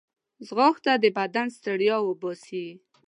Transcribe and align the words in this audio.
ځغاسته 0.47 0.93
د 1.03 1.05
بدن 1.17 1.47
ستړیا 1.57 1.95
وباسي 2.01 2.65